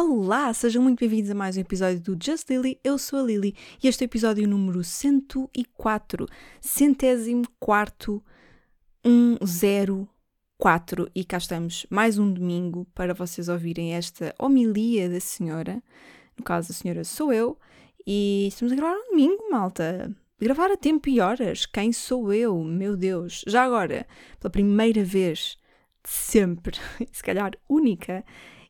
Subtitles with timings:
[0.00, 2.78] Olá, sejam muito bem-vindos a mais um episódio do Just Lily.
[2.84, 3.52] Eu sou a Lily
[3.82, 6.24] e este é o episódio número 104,
[6.60, 8.22] centésimo quarto
[9.44, 11.10] 104.
[11.12, 15.82] E cá estamos, mais um domingo para vocês ouvirem esta homilia da senhora.
[16.36, 17.58] No caso, a senhora sou eu.
[18.06, 20.14] E estamos a gravar um domingo, malta.
[20.40, 21.66] Gravar a tempo e horas.
[21.66, 22.62] Quem sou eu?
[22.62, 23.42] Meu Deus.
[23.48, 24.06] Já agora,
[24.38, 25.58] pela primeira vez
[26.04, 26.78] de sempre,
[27.10, 28.24] se calhar única,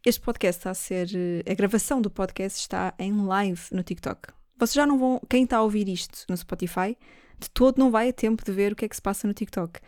[0.08, 1.08] este podcast está a ser.
[1.46, 4.32] A gravação do podcast está em live no TikTok.
[4.56, 5.20] Vocês já não vão.
[5.28, 6.96] Quem está a ouvir isto no Spotify,
[7.38, 9.34] de todo não vai a tempo de ver o que é que se passa no
[9.34, 9.80] TikTok.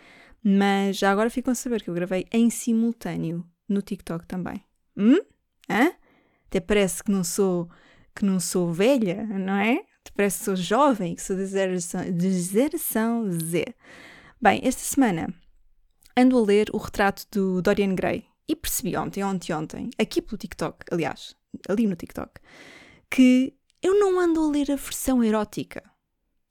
[0.45, 4.63] Mas já agora ficam a saber que eu gravei em simultâneo no TikTok também.
[4.95, 5.21] Hum?
[5.71, 5.91] Hã?
[6.47, 7.71] Até parece que não sou
[8.15, 9.73] que não sou velha, não é?
[9.73, 13.75] Até parece que sou jovem, que sou de geração Z.
[14.41, 15.33] Bem, esta semana
[16.15, 20.37] ando a ler o retrato do Dorian Gray e percebi ontem, ontem, ontem, aqui pelo
[20.37, 21.37] TikTok, aliás,
[21.69, 22.41] ali no TikTok,
[23.09, 25.85] que eu não ando a ler a versão erótica.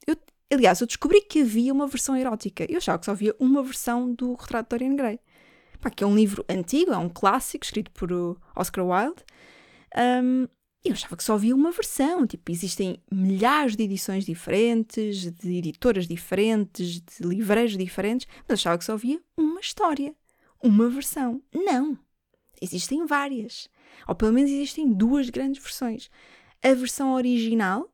[0.08, 0.16] Eu,
[0.50, 2.66] aliás, eu descobri que havia uma versão erótica.
[2.70, 5.20] Eu achava que só havia uma versão do Retrato de Dorian Gray.
[5.82, 8.10] Pá, que é um livro antigo, é um clássico, escrito por
[8.56, 9.24] Oscar Wilde.
[10.24, 10.48] Um,
[10.86, 12.26] eu achava que só havia uma versão.
[12.26, 18.86] Tipo, existem milhares de edições diferentes, de editoras diferentes, de livreiros diferentes, mas achava que
[18.86, 20.16] só havia uma história
[20.62, 21.42] uma versão.
[21.54, 21.98] Não!
[22.62, 23.70] Existem várias.
[24.08, 26.10] Ou pelo menos existem duas grandes versões.
[26.62, 27.94] A versão original,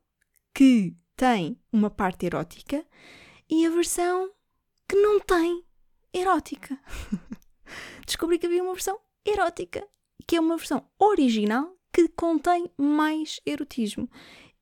[0.52, 2.84] que tem uma parte erótica,
[3.48, 4.30] e a versão
[4.88, 5.64] que não tem
[6.12, 6.78] erótica.
[8.06, 9.86] Descobri que havia uma versão erótica,
[10.26, 14.10] que é uma versão original que contém mais erotismo.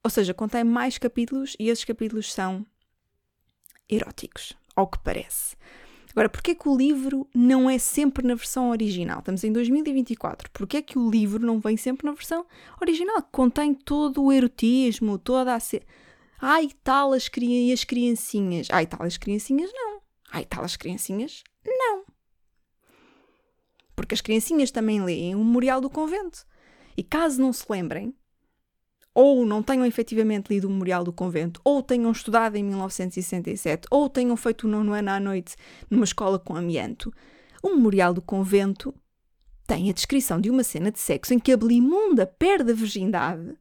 [0.02, 2.66] Ou seja, contém mais capítulos e esses capítulos são
[3.88, 5.56] eróticos, ao que parece.
[6.14, 9.18] Agora, porquê que o livro não é sempre na versão original?
[9.18, 10.48] Estamos em 2024.
[10.52, 12.46] Porquê que o livro não vem sempre na versão
[12.80, 13.20] original?
[13.32, 15.58] Contém todo o erotismo, toda a...
[15.58, 15.82] Se...
[16.40, 17.72] Ai, tal as, cri...
[17.72, 18.68] as criancinhas.
[18.70, 20.00] Ai, tal as criancinhas, não.
[20.30, 22.04] Ai, tal as criancinhas, não.
[23.96, 26.46] Porque as criancinhas também leem o Memorial do Convento.
[26.96, 28.14] E caso não se lembrem,
[29.14, 34.08] ou não tenham efetivamente lido o Memorial do Convento, ou tenham estudado em 1967, ou
[34.08, 35.54] tenham feito o nono ano à noite
[35.88, 37.12] numa escola com amianto,
[37.62, 38.92] o Memorial do Convento
[39.66, 43.56] tem a descrição de uma cena de sexo em que a Belimunda perde a virgindade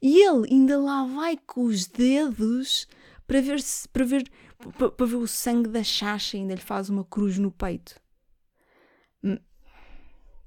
[0.00, 2.86] e ele ainda lá vai com os dedos
[3.26, 4.28] para ver, se, para ver,
[4.76, 8.01] para, para ver o sangue da chacha e ainda lhe faz uma cruz no peito.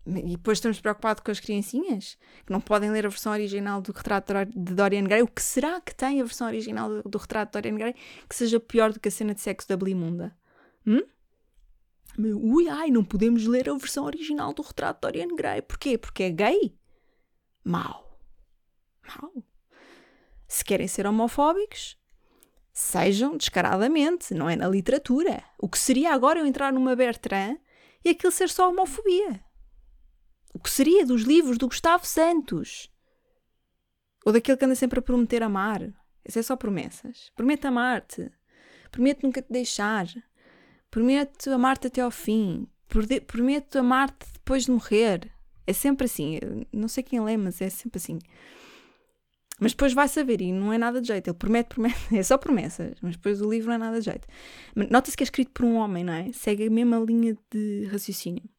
[0.07, 3.91] E depois estamos preocupados com as criancinhas que não podem ler a versão original do
[3.91, 5.23] retrato de Dorian Gray.
[5.23, 7.95] O que será que tem a versão original do, do retrato de Dorian Gray
[8.29, 10.35] que seja pior do que a cena de sexo da Belimunda?
[10.85, 11.01] Hum?
[12.17, 15.61] Ui, ai, não podemos ler a versão original do retrato de Dorian Gray.
[15.63, 15.97] Porquê?
[15.97, 16.77] Porque é gay?
[17.63, 18.19] Mal.
[19.07, 19.31] Mal.
[20.47, 21.97] Se querem ser homofóbicos,
[22.71, 25.43] sejam descaradamente, não é na literatura.
[25.57, 27.57] O que seria agora eu entrar numa Bertrand
[28.03, 29.43] e aquilo ser só homofobia?
[30.55, 32.89] O que seria dos livros do Gustavo Santos?
[34.25, 35.81] Ou daquele que anda sempre a prometer amar?
[36.23, 37.29] Isso é só promessas.
[37.35, 38.31] Prometo amar-te.
[38.89, 40.07] Prometo nunca te deixar.
[40.89, 42.69] Prometo amar-te até ao fim.
[43.27, 45.29] Prometo amar-te depois de morrer.
[45.67, 46.39] É sempre assim.
[46.41, 48.17] Eu não sei quem lê, mas é sempre assim.
[49.59, 51.27] Mas depois vai saber e não é nada de jeito.
[51.27, 54.25] Ele promete, promete, é só promessas, mas depois o livro não é nada de jeito.
[54.89, 56.31] Nota-se que é escrito por um homem, não é?
[56.31, 58.54] Segue a mesma linha de raciocínio.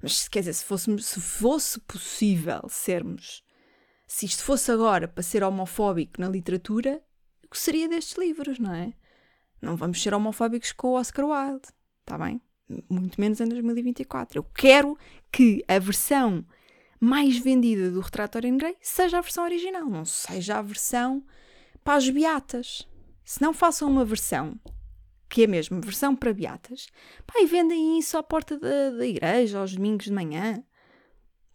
[0.00, 3.42] Mas quer dizer, se fosse, se fosse possível sermos,
[4.06, 7.02] se isto fosse agora para ser homofóbico na literatura,
[7.44, 8.92] o que seria destes livros, não é?
[9.60, 11.68] Não vamos ser homofóbicos com o Oscar Wilde,
[12.00, 12.40] está bem?
[12.88, 14.38] Muito menos em 2024.
[14.38, 14.96] Eu quero
[15.32, 16.44] que a versão
[17.00, 21.24] mais vendida do Retrato Dorian Gray seja a versão original, não seja a versão
[21.82, 22.88] para as beatas.
[23.24, 24.58] Se não façam uma versão
[25.28, 26.88] que é mesmo versão para beatas,
[27.26, 30.62] pá, e vendem isso à porta da, da igreja, aos domingos de manhã.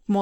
[0.06, 0.20] Como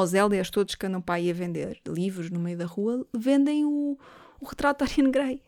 [0.53, 3.99] todos que andam para aí a vender livros no meio da rua, vendem o,
[4.41, 5.43] o retrato de Ariane Gray.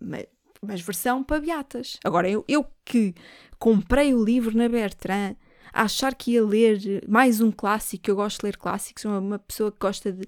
[0.00, 0.26] Mas,
[0.60, 1.98] mas, versão para beatas.
[2.04, 3.14] Agora, eu, eu que
[3.58, 5.36] comprei o livro na Bertrand,
[5.72, 9.38] a achar que ia ler mais um clássico, eu gosto de ler clássicos, sou uma
[9.38, 10.26] pessoa que gosta de,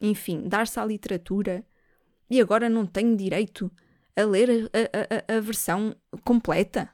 [0.00, 1.64] enfim, dar-se à literatura,
[2.28, 3.70] e agora não tenho direito
[4.16, 6.90] a ler a, a, a versão completa,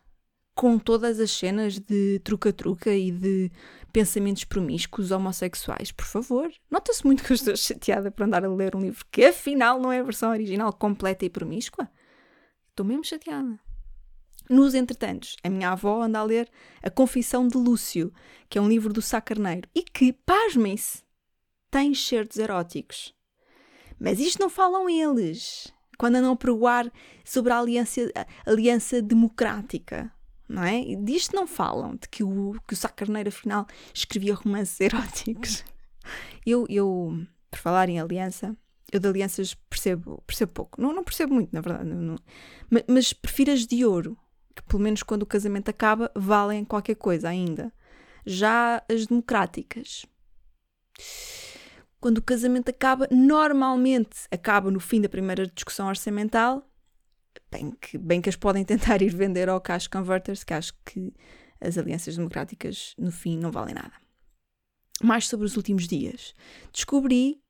[0.55, 3.51] com todas as cenas de truca-truca e de
[3.93, 6.51] pensamentos promíscuos homossexuais, por favor.
[6.71, 9.93] Nota-se muito que eu estou chateada por andar a ler um livro que afinal não
[9.93, 11.89] é a versão original completa e promíscua.
[12.71, 13.59] Estou mesmo chateada.
[14.49, 16.49] Nos entretantos, a minha avó anda a ler
[16.83, 18.13] A Confissão de Lúcio,
[18.49, 21.03] que é um livro do Sá Carneiro, e que, pasmem-se,
[21.71, 23.13] tem certos eróticos.
[23.99, 25.73] Mas isto não falam eles.
[25.96, 26.90] Quando andam a pregoar
[27.25, 30.12] sobre a aliança, a aliança democrática.
[30.48, 30.82] Não é?
[31.02, 35.64] Disto não falam, de que o, que o Sá Carneiro afinal escrevia romances eróticos.
[36.46, 38.56] Eu, eu, por falar em aliança,
[38.93, 40.81] eu de alianças percebo, percebo pouco.
[40.81, 41.88] Não, não percebo muito, na verdade.
[41.88, 42.19] Não, não.
[42.70, 44.16] Mas, mas, prefiro as de ouro,
[44.54, 47.72] que pelo menos quando o casamento acaba, valem qualquer coisa ainda.
[48.25, 50.06] Já as democráticas.
[52.06, 56.64] Quando o casamento acaba, normalmente acaba no fim da primeira discussão orçamental.
[57.50, 61.12] Bem que, bem que as podem tentar ir vender ao cash converters, que acho que
[61.61, 63.91] as alianças democráticas no fim não valem nada.
[65.03, 66.32] Mais sobre os últimos dias.
[66.73, 67.43] Descobri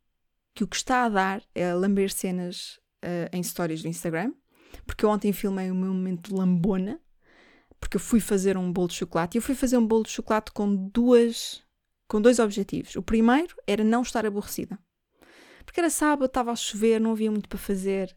[0.55, 4.33] que o que está a dar é lamber cenas uh, em stories do Instagram,
[4.87, 6.99] porque eu ontem filmei o meu momento de lambona,
[7.79, 10.13] porque eu fui fazer um bolo de chocolate e eu fui fazer um bolo de
[10.13, 11.63] chocolate com duas
[12.09, 12.97] com dois objetivos.
[12.97, 14.79] O primeiro era não estar aborrecida.
[15.65, 18.17] Porque era sábado, estava a chover, não havia muito para fazer.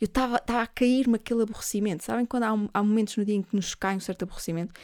[0.00, 2.04] Eu estava a cair-me aquele aborrecimento.
[2.04, 4.74] Sabem quando há, há, momentos no dia em que nos cai um certo aborrecimento?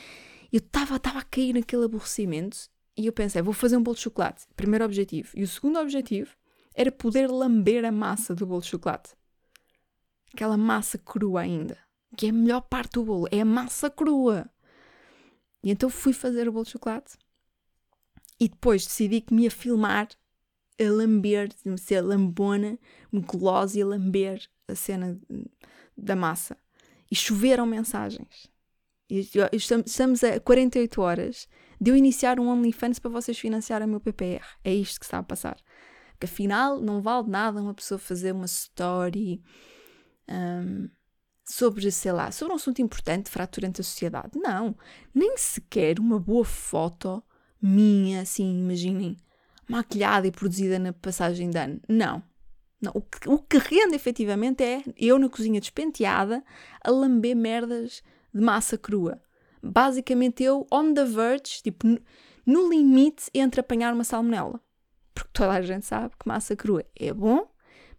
[0.52, 4.46] Eu estava a cair naquele aborrecimento e eu pensei, vou fazer um bolo de chocolate.
[4.54, 5.30] Primeiro objetivo.
[5.34, 6.36] E o segundo objetivo
[6.74, 9.14] era poder lamber a massa do bolo de chocolate.
[10.32, 11.78] Aquela massa crua ainda.
[12.16, 13.26] Que é a melhor parte do bolo.
[13.30, 14.50] É a massa crua.
[15.62, 17.16] E então fui fazer o bolo de chocolate.
[18.42, 20.08] E depois decidi que me ia filmar
[20.80, 22.78] a lamber, a ser lambona,
[23.12, 25.20] golosa e a lamber a cena
[25.96, 26.56] da massa.
[27.10, 28.50] E choveram mensagens.
[29.08, 31.48] E estamos a 48 horas
[31.80, 34.44] de eu iniciar um OnlyFans para vocês financiarem o meu PPR.
[34.64, 35.56] É isto que está a passar
[36.22, 39.42] que afinal não vale nada uma pessoa fazer uma story
[40.28, 40.88] um,
[41.44, 44.38] sobre, sei lá, sobre um assunto importante, fratura entre a sociedade.
[44.38, 44.76] Não,
[45.12, 47.20] nem sequer uma boa foto
[47.62, 49.16] minha, assim, imaginem,
[49.68, 51.80] maquilhada e produzida na passagem de ano.
[51.88, 52.22] Não.
[52.80, 56.42] Não, o que, o que rende efetivamente é eu na cozinha despenteada
[56.82, 58.02] a lamber merdas
[58.34, 59.22] de massa crua.
[59.62, 61.86] Basicamente eu on the verge, tipo,
[62.44, 64.60] no limite entre apanhar uma salmonela
[65.14, 67.46] porque toda a gente sabe que massa crua é bom,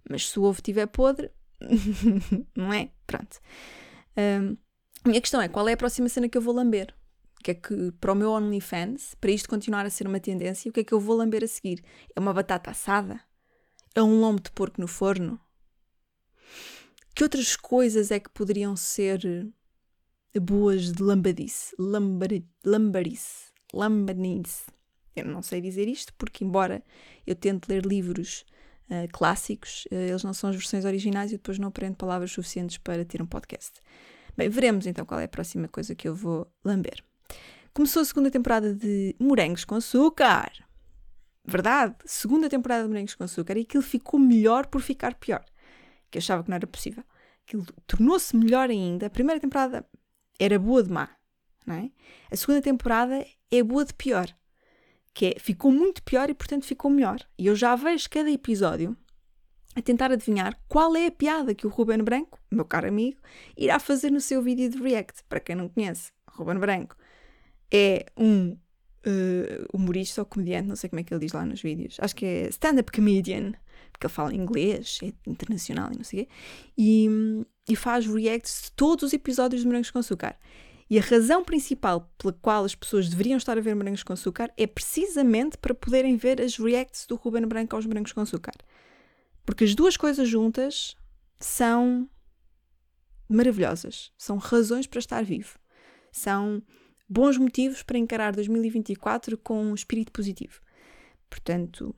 [0.10, 1.32] mas se o ovo estiver podre,
[2.56, 2.90] não é?
[3.06, 3.40] Pronto.
[4.18, 4.58] Um,
[5.04, 6.94] a minha questão é: qual é a próxima cena que eu vou lamber?
[7.44, 10.74] Que é que, para o meu OnlyFans, para isto continuar a ser uma tendência, o
[10.74, 11.84] que é que eu vou lamber a seguir?
[12.16, 13.20] É uma batata assada?
[13.94, 15.40] É um lombo de porco no forno?
[17.14, 19.22] Que outras coisas é que poderiam ser
[20.42, 21.76] boas de lambadice?
[21.78, 22.30] Lambar,
[22.66, 23.52] lambarice?
[23.74, 24.64] Lambanice?
[25.14, 26.82] Eu não sei dizer isto porque, embora
[27.28, 28.46] eu tente ler livros
[28.90, 32.78] uh, clássicos, uh, eles não são as versões originais e depois não aprendo palavras suficientes
[32.78, 33.82] para ter um podcast.
[34.36, 37.04] Bem, veremos então qual é a próxima coisa que eu vou lamber.
[37.74, 40.52] Começou a segunda temporada de Morangos com Açúcar.
[41.46, 45.44] Verdade, segunda temporada de Morangos com Açúcar e aquilo ficou melhor por ficar pior.
[46.10, 47.04] Que eu achava que não era possível.
[47.46, 49.08] Aquilo tornou-se melhor ainda.
[49.08, 49.86] A primeira temporada
[50.40, 51.10] era boa de má,
[51.66, 51.92] não é?
[52.32, 54.34] A segunda temporada é boa de pior
[55.14, 57.20] que é, ficou muito pior e portanto ficou melhor.
[57.38, 58.98] E eu já vejo cada episódio
[59.76, 63.20] a tentar adivinhar qual é a piada que o Ruben Branco, meu caro amigo,
[63.56, 65.24] irá fazer no seu vídeo de react.
[65.30, 66.96] Para quem não conhece, Ruben Branco
[67.74, 71.62] é um uh, humorista ou comediante, não sei como é que ele diz lá nos
[71.62, 71.98] vídeos.
[72.00, 73.54] Acho que é stand-up comedian,
[73.92, 76.32] porque ele fala inglês, é internacional e não sei o quê.
[76.78, 77.10] E,
[77.70, 80.38] e faz reacts de todos os episódios de Morangos com Açúcar.
[80.90, 84.54] E a razão principal pela qual as pessoas deveriam estar a ver morangos com açúcar
[84.56, 88.54] é precisamente para poderem ver as reacts do Ruben Branco aos morangos com açúcar.
[89.44, 90.96] Porque as duas coisas juntas
[91.40, 92.08] são
[93.28, 94.12] maravilhosas.
[94.18, 95.58] São razões para estar vivo.
[96.12, 96.62] São
[97.14, 100.60] bons motivos para encarar 2024 com um espírito positivo.
[101.30, 101.96] Portanto,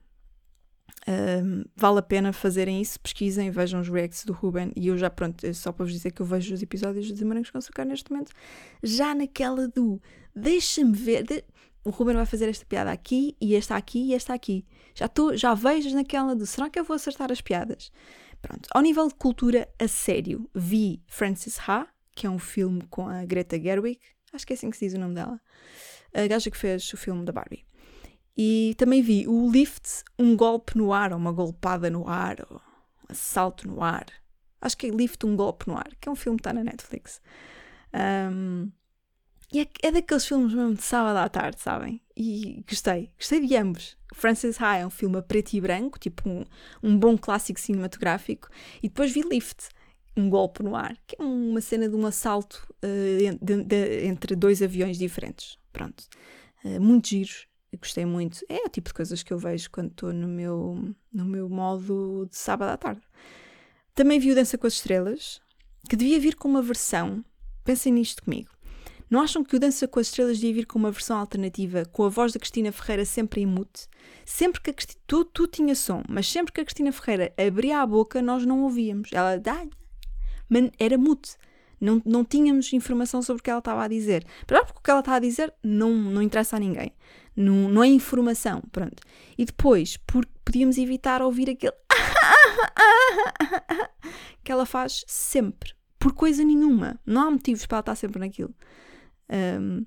[1.08, 4.74] um, vale a pena fazerem isso, pesquisem, vejam os reacts do Ruben.
[4.76, 7.24] E eu já, pronto, é só para vos dizer que eu vejo os episódios de
[7.24, 8.32] Morangos com Açúcar neste momento,
[8.84, 10.02] já naquela do
[10.36, 11.24] deixa-me ver.
[11.24, 11.44] De...
[11.84, 14.66] O Ruben vai fazer esta piada aqui, e esta aqui, e esta aqui.
[14.96, 17.92] Já, tô, já vejo naquela do será que eu vou acertar as piadas?
[18.42, 23.08] Pronto, ao nível de cultura a sério, vi Frances Ha, que é um filme com
[23.08, 24.00] a Greta Gerwig,
[24.36, 25.40] acho que é assim que se diz o nome dela,
[26.14, 27.66] a gaja que fez o filme da Barbie.
[28.38, 32.58] E também vi o Lift, um golpe no ar, ou uma golpada no ar, ou
[32.58, 32.60] um
[33.10, 34.06] assalto no ar.
[34.62, 36.64] Acho que é Lift, um golpe no ar, que é um filme que está na
[36.64, 37.22] Netflix.
[37.94, 38.72] Um,
[39.54, 42.02] e é, é, daqueles filmes mesmo de sábado à tarde, sabem?
[42.18, 43.96] E gostei, gostei de ambos.
[44.14, 46.44] Francis High é um filme a preto e branco, tipo um,
[46.84, 48.50] um bom clássico cinematográfico.
[48.84, 49.70] E depois vi Lift,
[50.16, 54.36] um golpe no ar, que é uma cena de um assalto uh, de, de, entre
[54.36, 55.58] dois aviões diferentes.
[55.74, 56.06] Pronto.
[56.64, 58.40] Uh, muito giros gostei muito.
[58.50, 62.28] É o tipo de coisas que eu vejo quando estou no meu, no meu modo
[62.30, 63.02] de sábado à tarde.
[63.94, 65.42] Também vi o Dança com as Estrelas,
[65.90, 67.24] que devia vir com uma versão.
[67.64, 68.50] Pensem nisto comigo.
[69.10, 72.04] Não acham que o Dança com as Estrelas devia vir com uma versão alternativa, com
[72.04, 73.88] a voz da Cristina Ferreira sempre em mute?
[74.26, 75.00] Sempre que a Cristina.
[75.06, 78.64] Tu, tu tinha som, mas sempre que a Cristina Ferreira abria a boca, nós não
[78.64, 79.10] ouvíamos.
[79.14, 79.42] Ela.
[80.50, 81.36] Mas era mute.
[81.80, 84.26] Não, não tínhamos informação sobre o que ela estava a dizer.
[84.46, 86.94] Primeiro porque o que ela está a dizer não, não interessa a ninguém.
[87.36, 89.04] Não, não é informação, pronto.
[89.38, 91.74] E depois, porque podíamos evitar ouvir aquele
[94.44, 97.00] que ela faz sempre, por coisa nenhuma.
[97.06, 98.54] Não há motivos para ela estar sempre naquilo.
[99.30, 99.86] Um,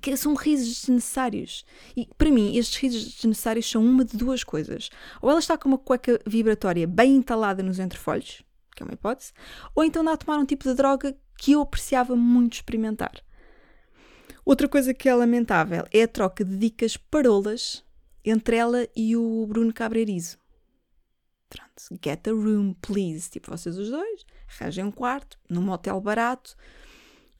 [0.00, 1.64] que são risos desnecessários.
[1.96, 4.90] E para mim, estes risos desnecessários são uma de duas coisas.
[5.20, 8.42] Ou ela está com uma cueca vibratória bem entalada nos entrefolhos,
[8.74, 9.32] que é uma hipótese,
[9.74, 13.22] ou então anda a tomar um tipo de droga que eu apreciava muito experimentar.
[14.44, 17.84] Outra coisa que é lamentável é a troca de dicas parolas
[18.24, 20.38] entre ela e o Bruno Cabreirizo.
[21.48, 23.30] Pronto, get a room, please.
[23.30, 24.24] Tipo, vocês os dois,
[24.60, 26.56] arranjem um quarto, num motel barato,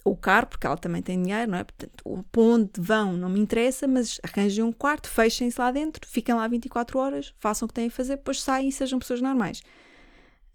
[0.05, 1.65] ou caro, porque ela também tem dinheiro, não é?
[1.65, 6.35] Portanto, para onde vão não me interessa, mas arranjem um quarto, fechem-se lá dentro, fiquem
[6.35, 9.63] lá 24 horas, façam o que têm a fazer, depois saem e sejam pessoas normais.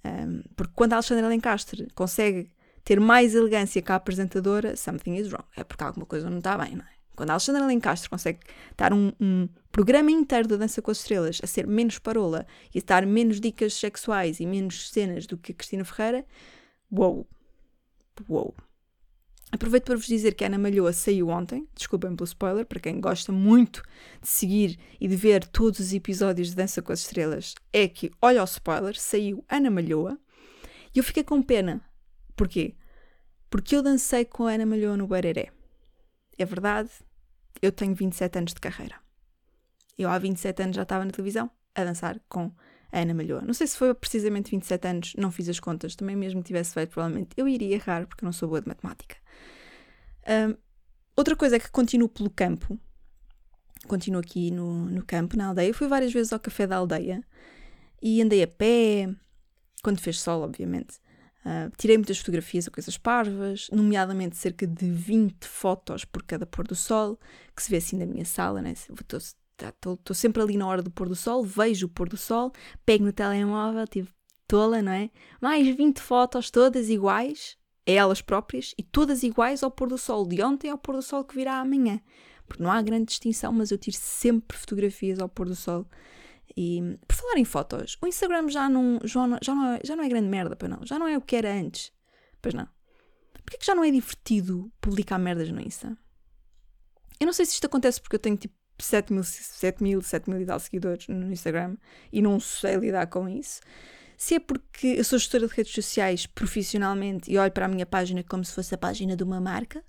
[0.06, 2.51] Um, porque quando a Alexandra Lencastre consegue
[2.84, 5.46] ter mais elegância que a apresentadora, something is wrong.
[5.56, 7.00] É porque alguma coisa não está bem, não é?
[7.15, 8.39] Quando a Alexandra Lencastre consegue
[8.72, 12.79] estar um, um, programa inteiro da Dança com as Estrelas a ser menos parola e
[12.79, 16.25] a dar menos dicas sexuais e menos cenas do que a Cristina Ferreira,
[16.89, 17.27] uou,
[18.29, 18.56] uou.
[19.51, 23.01] Aproveito para vos dizer que a Ana Malhoa saiu ontem, desculpem pelo spoiler, para quem
[23.01, 23.82] gosta muito
[24.22, 28.12] de seguir e de ver todos os episódios de Dança com as Estrelas, é que,
[28.22, 30.20] olha o spoiler, saiu Ana Malhoa,
[30.94, 31.82] e eu fiquei com pena.
[32.36, 32.75] Porquê?
[33.50, 35.51] Porque eu dancei com a Ana Malhoa no Bareré.
[36.38, 36.89] É verdade,
[37.62, 38.96] eu tenho 27 anos de carreira.
[39.98, 42.51] Eu há 27 anos já estava na televisão a dançar com
[42.91, 43.41] Ana Malhoa.
[43.41, 46.74] Não sei se foi precisamente 27 anos, não fiz as contas, também mesmo que tivesse
[46.74, 49.15] feito, provavelmente eu iria errar porque não sou boa de matemática.
[50.27, 50.55] Um,
[51.15, 52.79] outra coisa é que continuo pelo campo,
[53.88, 55.74] continuo aqui no, no campo, na aldeia.
[55.74, 57.24] fui várias vezes ao café da aldeia
[58.01, 59.10] e andei a pé,
[59.84, 61.00] quando fez sol, obviamente.
[61.46, 66.67] Uh, tirei muitas fotografias a coisas parvas, nomeadamente cerca de 20 fotos por cada pôr
[66.67, 67.17] do sol,
[67.55, 68.74] que se vê assim na minha sala, né?
[68.74, 69.19] Estou
[69.60, 72.51] tá, sempre ali na hora do pôr do sol, vejo o pôr do sol,
[72.86, 74.12] pego no telemóvel, tipo,
[74.48, 75.10] tola, não é?
[75.42, 80.25] Mais 20 fotos, todas iguais, a elas próprias, e todas iguais ao pôr do sol
[80.25, 82.00] de ontem ao pôr do sol que virá amanhã.
[82.48, 85.86] Porque não há grande distinção, mas eu tiro sempre fotografias ao pôr do sol
[86.56, 89.96] e por falar em fotos, o Instagram já não, já não, já não, é, já
[89.96, 90.86] não é grande merda, para não.
[90.86, 91.92] Já não é o que era antes.
[92.42, 92.68] Pois não.
[93.34, 95.98] Porquê que já não é divertido publicar merdas no Insta?
[97.20, 100.30] Eu não sei se isto acontece porque eu tenho tipo 7 mil, 7 mil, 7
[100.30, 101.78] mil e tal seguidores no Instagram
[102.12, 103.62] e não sei lidar com isso.
[104.18, 107.86] Se é porque eu sou gestora de redes sociais profissionalmente e olho para a minha
[107.86, 109.84] página como se fosse a página de uma marca,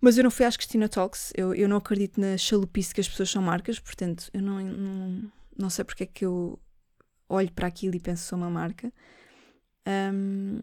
[0.00, 3.08] mas eu não fui às Cristina Talks, eu, eu não acredito na chalupice que as
[3.08, 6.60] pessoas são marcas, portanto, eu não, não, não sei porque é que eu
[7.28, 8.92] olho para aquilo e penso que sou uma marca.
[9.86, 10.60] Um,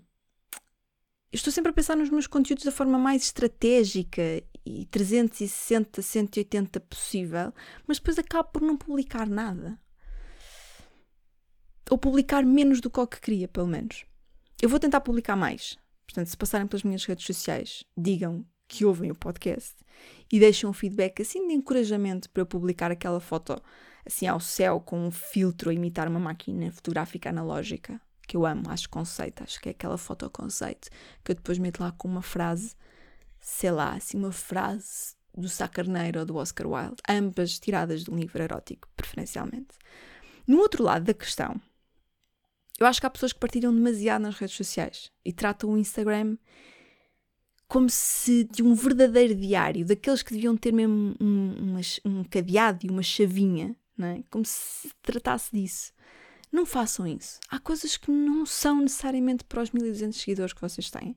[1.34, 4.22] estou sempre a pensar nos meus conteúdos da forma mais estratégica
[4.66, 7.54] e 360, 180 possível,
[7.86, 9.80] mas depois acabo por não publicar nada.
[11.90, 14.06] Ou publicar menos do que o que queria, pelo menos.
[14.62, 15.78] Eu vou tentar publicar mais.
[16.08, 19.76] Portanto, se passarem pelas minhas redes sociais, digam que ouvem o podcast
[20.32, 23.62] e deixam um feedback assim de encorajamento para eu publicar aquela foto
[24.06, 28.64] assim ao céu com um filtro a imitar uma máquina fotográfica analógica que eu amo,
[28.70, 30.90] acho conceito, acho que é aquela foto conceito
[31.24, 32.76] que eu depois meto lá com uma frase,
[33.46, 38.10] sei lá, assim uma frase do Sá Carneiro ou do Oscar Wilde, ambas tiradas de
[38.10, 39.78] um livro erótico, preferencialmente.
[40.48, 41.62] No outro lado da questão,
[42.80, 46.38] eu acho que há pessoas que partilham demasiado nas redes sociais e tratam o Instagram
[47.68, 52.90] como se de um verdadeiro diário, daqueles que deviam ter mesmo um, um cadeado e
[52.90, 54.24] uma chavinha, não é?
[54.32, 55.94] como se tratasse disso.
[56.52, 57.40] Não façam isso.
[57.48, 61.16] Há coisas que não são necessariamente para os 1200 seguidores que vocês têm.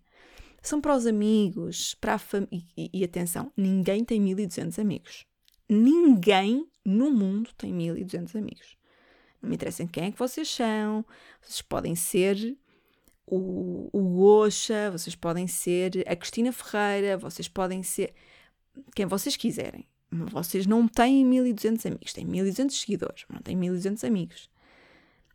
[0.62, 2.66] São para os amigos, para a família.
[2.76, 5.24] E, e atenção, ninguém tem 1200 amigos.
[5.68, 8.76] Ninguém no mundo tem 1200 amigos.
[9.40, 11.04] Não me interessa quem é que vocês são.
[11.40, 12.56] Vocês podem ser
[13.26, 18.14] o, o Gosha, vocês podem ser a Cristina Ferreira, vocês podem ser
[18.94, 19.86] quem vocês quiserem.
[20.10, 24.48] Vocês não têm 1200 amigos, têm 1200 seguidores, não têm 1200 amigos.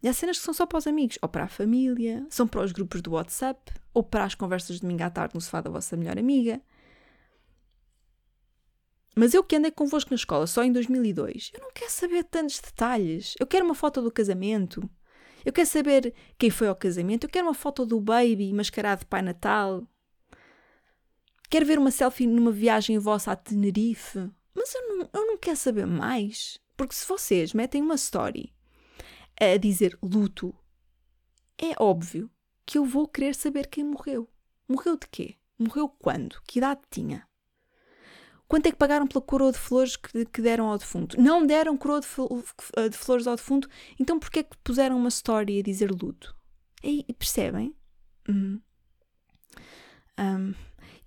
[0.03, 2.62] E há cenas que são só para os amigos, ou para a família, são para
[2.62, 5.69] os grupos do WhatsApp, ou para as conversas de domingo à tarde no sofá da
[5.69, 6.62] vossa melhor amiga.
[9.15, 12.60] Mas eu que andei convosco na escola só em 2002, eu não quero saber tantos
[12.60, 13.33] detalhes.
[13.39, 14.89] Eu quero uma foto do casamento.
[15.45, 17.24] Eu quero saber quem foi ao casamento.
[17.24, 19.88] Eu quero uma foto do baby mascarado de Pai Natal.
[21.50, 24.29] Quero ver uma selfie numa viagem vossa a Tenerife.
[24.53, 26.60] Mas eu não, eu não quero saber mais.
[26.75, 28.53] Porque se vocês metem uma story
[29.39, 30.55] a dizer luto,
[31.57, 32.29] é óbvio
[32.65, 34.29] que eu vou querer saber quem morreu.
[34.67, 35.35] Morreu de quê?
[35.57, 36.41] Morreu quando?
[36.47, 37.27] Que idade tinha?
[38.47, 41.19] Quanto é que pagaram pela coroa de flores que, que deram ao defunto?
[41.19, 42.07] Não deram coroa de,
[42.89, 43.67] de, flores ao defunto,
[43.99, 46.35] então porquê é que puseram uma história a dizer luto?
[46.83, 47.75] E, percebem?
[48.27, 48.61] Uhum.
[50.19, 50.53] Um,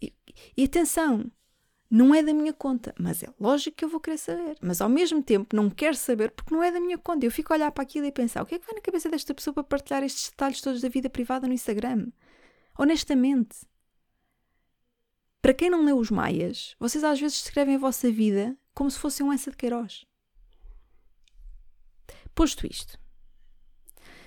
[0.02, 0.12] e,
[0.56, 1.30] e atenção,
[1.90, 4.57] não é da minha conta, mas é lógico que eu vou querer saber.
[4.61, 7.25] Mas ao mesmo tempo não quero saber porque não é da minha conta.
[7.25, 9.09] Eu fico a olhar para aquilo e pensar: o que é que vai na cabeça
[9.09, 12.09] desta pessoa para partilhar estes detalhes todos da vida privada no Instagram?
[12.78, 13.57] Honestamente.
[15.40, 18.99] Para quem não leu os Maias, vocês às vezes descrevem a vossa vida como se
[18.99, 20.05] fosse um essa de Queiroz.
[22.35, 22.99] Posto isto,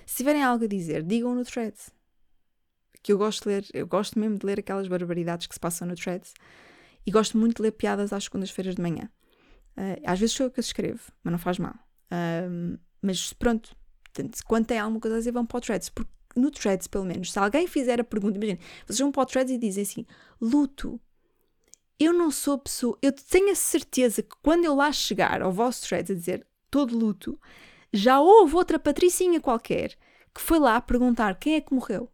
[0.05, 1.75] se tiverem algo a dizer, digam no thread.
[3.03, 5.87] Que eu gosto de ler, eu gosto mesmo de ler aquelas barbaridades que se passam
[5.87, 6.33] no threads
[7.09, 9.09] e gosto muito de ler piadas às segundas-feiras de manhã.
[9.75, 11.73] Uh, às vezes sou eu que as escrevo, mas não faz mal.
[11.73, 16.11] Uh, mas pronto, portanto, quando tem alguma coisa a dizer, vão para o threads, porque
[16.35, 19.51] no threads, pelo menos, se alguém fizer a pergunta, imagina, vocês vão para o threads
[19.51, 20.05] e dizem assim:
[20.39, 21.01] luto,
[21.99, 22.95] eu não sou pessoa.
[23.01, 26.95] Eu tenho a certeza que quando eu lá chegar ao vosso thread a dizer todo
[26.95, 27.39] luto,
[27.91, 29.97] já houve outra patricinha qualquer
[30.31, 32.07] que foi lá perguntar quem é que morreu.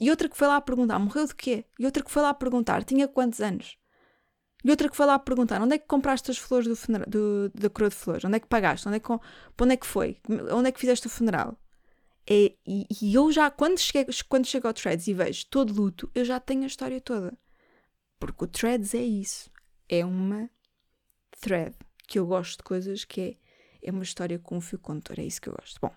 [0.00, 1.64] E outra que foi lá perguntar morreu de quê?
[1.80, 3.79] E outra que foi lá perguntar tinha quantos anos?
[4.64, 7.50] E outra que foi lá perguntar onde é que compraste as flores do, funeral, do
[7.54, 8.24] da coroa de flores?
[8.24, 8.86] Onde é que pagaste?
[8.86, 10.18] Onde é que, onde é que foi?
[10.52, 11.58] Onde é que fizeste o funeral?
[12.28, 16.10] É, e, e, eu já, quando chego, quando chego ao Threads e vejo todo luto,
[16.14, 17.36] eu já tenho a história toda.
[18.18, 19.50] Porque o Threads é isso.
[19.88, 20.48] É uma
[21.40, 21.74] thread.
[22.06, 23.20] Que eu gosto de coisas que
[23.82, 25.18] é, é uma história com um fio condutor.
[25.18, 25.80] É isso que eu gosto.
[25.80, 25.92] Bom.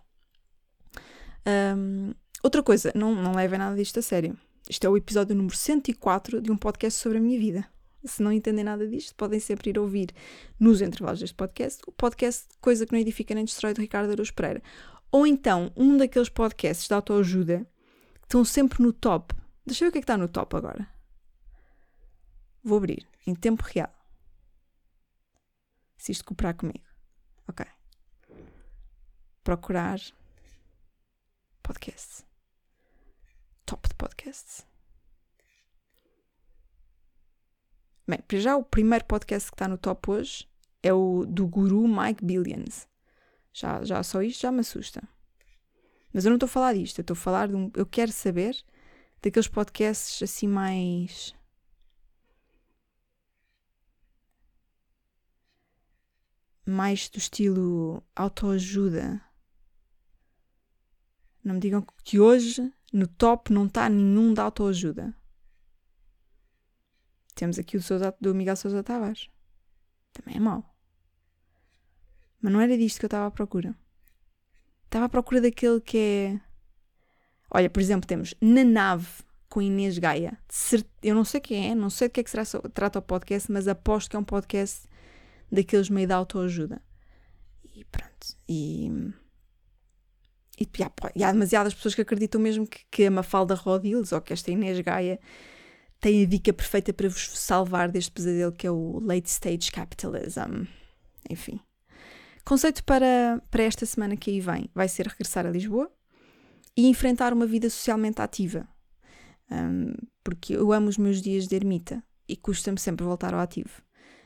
[1.45, 4.37] Um, outra coisa, não, não levem nada disto a sério.
[4.69, 7.72] Isto é o episódio número 104 de um podcast sobre a minha vida.
[8.05, 10.09] Se não entendem nada disto, podem sempre ir ouvir
[10.59, 14.33] nos intervalos deste podcast o podcast Coisa que não edifica nem destrói do Ricardo Araújo
[14.33, 14.61] Pereira.
[15.11, 17.65] Ou então um daqueles podcasts de autoajuda
[18.15, 19.33] que estão sempre no top.
[19.65, 20.87] Deixa eu ver o que é que está no top agora.
[22.63, 23.93] Vou abrir em tempo real.
[25.97, 26.83] Se isto cooperar comigo.
[27.47, 27.65] Ok.
[29.43, 29.99] Procurar
[31.61, 32.25] podcasts.
[33.65, 34.65] Top de podcasts.
[38.05, 40.47] Bem, para já o primeiro podcast que está no top hoje
[40.81, 42.85] é o do guru Mike Billions.
[43.53, 45.01] Já, já só isto já me assusta.
[46.13, 47.71] Mas eu não estou a falar disto, eu estou a falar de um.
[47.73, 48.61] Eu quero saber
[49.21, 51.33] daqueles podcasts assim mais
[56.65, 59.21] mais do estilo autoajuda.
[61.43, 65.15] Não me digam que hoje no top não está nenhum da autoajuda.
[67.35, 69.29] Temos aqui o Sousa, do Miguel Sousa Tavares.
[70.13, 70.63] Também é mau.
[72.41, 73.75] Mas não era disto que eu estava à procura.
[74.85, 76.41] Estava à procura daquele que é.
[77.49, 79.07] Olha, por exemplo, temos Na Nave
[79.49, 80.37] com Inês Gaia.
[81.01, 82.43] Eu não sei quem é, não sei de que é que será,
[82.73, 84.87] trata o podcast, mas aposto que é um podcast
[85.51, 86.81] daqueles meio de autoajuda.
[87.75, 88.35] E pronto.
[88.49, 88.91] E,
[90.59, 90.67] e,
[91.15, 94.51] e, há demasiadas pessoas que acreditam mesmo que, que a Mafalda Rodiles ou que esta
[94.51, 95.19] Inês Gaia
[96.03, 100.65] tem a dica perfeita para vos salvar deste pesadelo que é o late stage capitalism.
[101.29, 101.59] Enfim.
[102.43, 105.89] Conceito para, para esta semana que aí vem vai ser regressar a Lisboa
[106.75, 108.67] e enfrentar uma vida socialmente ativa.
[109.49, 113.81] Um, porque eu amo os meus dias de ermita e custa-me sempre voltar ao ativo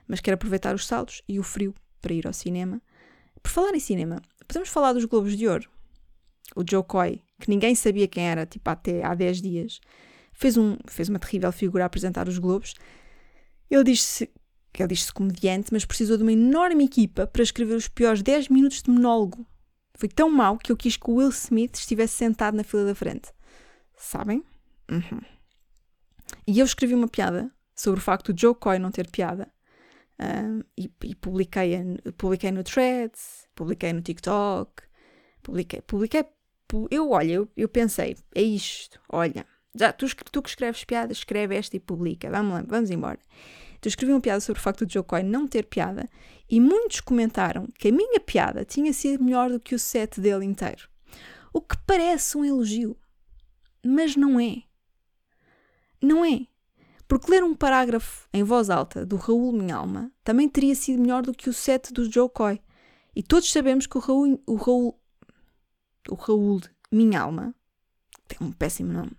[0.08, 2.82] mas quero aproveitar os saltos e o frio para ir ao cinema.
[3.44, 5.70] Por falar em cinema, podemos falar dos Globos de Ouro.
[6.56, 9.80] O Joe Coy, que ninguém sabia quem era, tipo, até há 10 dias,
[10.38, 12.74] fez, um, fez uma terrível figura a apresentar os Globos.
[13.70, 14.30] Ele diz-se
[14.78, 18.84] ele diz-se comediante, mas precisou de uma enorme equipa para escrever os piores 10 minutos
[18.84, 19.44] de monólogo.
[19.96, 22.94] Foi tão mau que eu quis que o Will Smith estivesse sentado na fila da
[22.94, 23.34] frente.
[23.96, 24.44] Sabem?
[24.92, 25.20] Uhum.
[26.46, 29.52] E eu escrevi uma piada sobre o facto de Joe Coy não ter piada
[30.76, 31.78] e, e, publiquei,
[32.18, 34.84] publiquei no Threads, publiquei no TikTok,
[35.44, 36.26] publiquei, publiquei,
[36.90, 39.46] eu, olha, eu, eu pensei, é isto, olha,
[39.78, 43.20] já, tu, tu que escreves piadas, escreve esta e publica, vamos lá, vamos embora.
[43.78, 46.10] Então escrevi uma piada sobre o facto de Joe Coy não ter piada
[46.50, 50.46] e muitos comentaram que a minha piada tinha sido melhor do que o set dele
[50.46, 50.90] inteiro.
[51.54, 52.98] O que parece um elogio,
[53.86, 54.64] mas não é.
[56.02, 56.48] Não é.
[57.08, 61.34] Porque ler um parágrafo em voz alta do Raul Minhalma também teria sido melhor do
[61.34, 62.60] que o set do Joe Coy.
[63.16, 65.00] E todos sabemos que o Raul, o Raul,
[66.10, 66.62] o Raul
[66.92, 67.56] Minhalma,
[68.28, 69.12] tem um péssimo nome,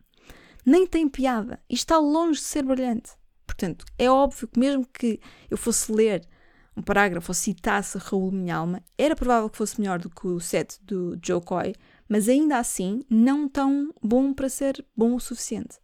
[0.68, 3.12] nem tem piada e está longe de ser brilhante.
[3.46, 5.18] Portanto, é óbvio que mesmo que
[5.50, 6.28] eu fosse ler
[6.76, 10.78] um parágrafo ou citasse Raul Minhalma, era provável que fosse melhor do que o set
[10.84, 11.74] do Joe Coy,
[12.08, 15.78] mas ainda assim não tão bom para ser bom o suficiente.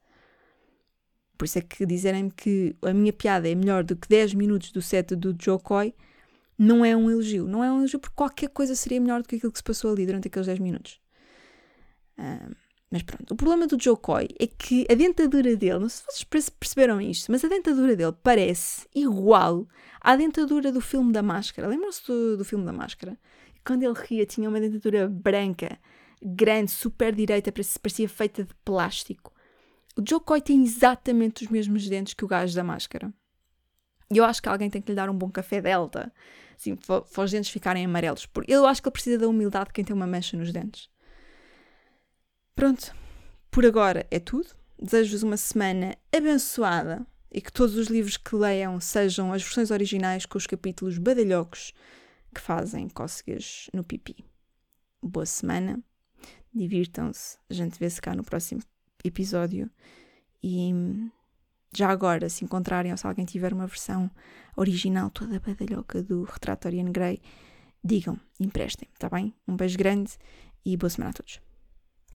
[1.37, 4.71] Por isso é que dizerem-me que a minha piada é melhor do que 10 minutos
[4.71, 5.95] do set do Joe Coy
[6.57, 7.49] não é um elogio.
[7.49, 9.93] Não é um elogio porque qualquer coisa seria melhor do que aquilo que se passou
[9.93, 11.01] ali durante aqueles 10 minutos.
[12.17, 12.55] Uh,
[12.95, 16.25] mas pronto, o problema do Joe Coy é que a dentadura dele, não sei se
[16.31, 19.67] vocês perceberam isto, mas a dentadura dele parece igual
[20.01, 21.67] à dentadura do filme da Máscara.
[21.67, 23.19] Lembram-se do, do filme da Máscara?
[23.67, 25.77] Quando ele ria, tinha uma dentadura branca,
[26.23, 29.33] grande, super direita, parecia feita de plástico.
[29.97, 33.13] O Joe Coy tem exatamente os mesmos dentes que o gajo da Máscara.
[34.09, 36.13] E eu acho que alguém tem que lhe dar um bom café delta,
[36.57, 38.29] assim, para os dentes ficarem amarelos.
[38.47, 40.94] Eu acho que ele precisa da humildade de quem tem uma mancha nos dentes.
[42.55, 42.95] Pronto,
[43.51, 44.49] por agora é tudo.
[44.81, 50.25] Desejo-vos uma semana abençoada e que todos os livros que leiam sejam as versões originais
[50.25, 51.73] com os capítulos badalhocos
[52.33, 54.25] que fazem cócegas no pipi.
[55.03, 55.83] Boa semana,
[56.53, 58.63] divirtam-se, a gente vê-se cá no próximo
[59.05, 59.71] episódio
[60.43, 60.73] e
[61.77, 64.09] já agora, se encontrarem ou se alguém tiver uma versão
[64.57, 67.21] original toda badalhoca do Retrato Oriane Grey,
[67.83, 69.35] digam, emprestem, tá bem?
[69.47, 70.13] Um beijo grande
[70.65, 71.41] e boa semana a todos.